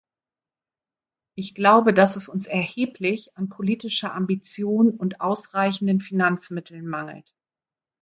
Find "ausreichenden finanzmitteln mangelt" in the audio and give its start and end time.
5.21-7.31